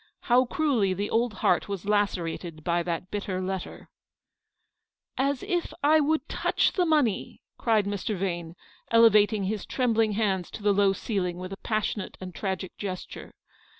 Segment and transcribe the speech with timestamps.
[0.21, 3.87] How cruelly the old heart was lacerated by that bitter letter!"
[5.29, 8.15] As if I would touch the money," cried Mr.
[8.17, 8.55] Vane,
[8.89, 13.35] elevating his trembling hands to the low ceiling with a passionate and tragic gesture.